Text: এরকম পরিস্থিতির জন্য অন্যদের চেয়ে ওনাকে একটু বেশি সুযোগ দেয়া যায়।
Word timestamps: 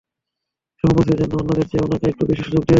এরকম 0.83 0.93
পরিস্থিতির 0.95 1.19
জন্য 1.21 1.33
অন্যদের 1.35 1.67
চেয়ে 1.67 1.83
ওনাকে 1.83 2.05
একটু 2.09 2.23
বেশি 2.25 2.43
সুযোগ 2.43 2.53
দেয়া 2.53 2.57
যায়। 2.57 2.69